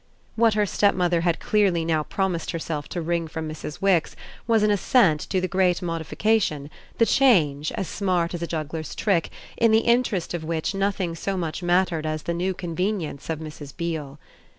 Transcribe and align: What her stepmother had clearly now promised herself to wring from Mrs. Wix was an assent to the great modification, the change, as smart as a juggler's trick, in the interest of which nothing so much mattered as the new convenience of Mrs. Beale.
What 0.35 0.55
her 0.55 0.65
stepmother 0.65 1.21
had 1.21 1.39
clearly 1.39 1.85
now 1.85 2.01
promised 2.01 2.49
herself 2.49 2.89
to 2.89 3.01
wring 3.03 3.27
from 3.27 3.47
Mrs. 3.47 3.83
Wix 3.83 4.15
was 4.47 4.63
an 4.63 4.71
assent 4.71 5.19
to 5.29 5.39
the 5.39 5.47
great 5.47 5.79
modification, 5.83 6.71
the 6.97 7.05
change, 7.05 7.71
as 7.73 7.87
smart 7.87 8.33
as 8.33 8.41
a 8.41 8.47
juggler's 8.47 8.95
trick, 8.95 9.29
in 9.57 9.69
the 9.69 9.81
interest 9.85 10.33
of 10.33 10.43
which 10.43 10.73
nothing 10.73 11.13
so 11.13 11.37
much 11.37 11.61
mattered 11.61 12.07
as 12.07 12.23
the 12.23 12.33
new 12.33 12.55
convenience 12.55 13.29
of 13.29 13.37
Mrs. 13.37 13.77
Beale. 13.77 14.17